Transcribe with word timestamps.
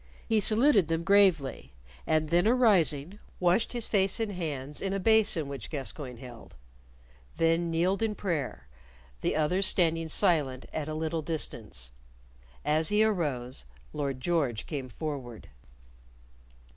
He 0.27 0.39
saluted 0.39 0.87
them 0.87 1.03
gravely, 1.03 1.73
and 2.07 2.29
then 2.29 2.47
arising, 2.47 3.19
washed 3.39 3.73
his 3.73 3.87
face 3.87 4.19
and 4.19 4.31
hands 4.31 4.81
in 4.81 4.93
a 4.93 4.99
basin 4.99 5.47
which 5.47 5.69
Gascoyne 5.69 6.17
held; 6.17 6.55
then 7.37 7.69
kneeled 7.69 8.01
in 8.01 8.15
prayer, 8.15 8.67
the 9.21 9.35
others 9.35 9.67
standing 9.67 10.07
silent 10.07 10.65
at 10.73 10.87
a 10.89 10.95
little 10.95 11.21
distance. 11.21 11.91
As 12.65 12.89
he 12.89 13.03
arose, 13.03 13.65
Lord 13.93 14.19
George 14.21 14.65
came 14.65 14.89
forward. 14.89 15.49